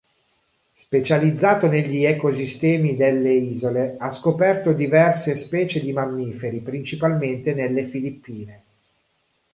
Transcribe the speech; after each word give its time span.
Specializzato 0.73 1.67
negli 1.67 2.05
ecosistemi 2.05 2.95
delle 2.95 3.33
isole, 3.33 3.97
ha 3.99 4.09
scoperto 4.09 4.73
diverse 4.73 5.35
specie 5.35 5.79
di 5.79 5.93
Mammiferi 5.93 6.59
principalmente 6.59 7.53
nelle 7.53 7.85
Filippine. 7.85 8.63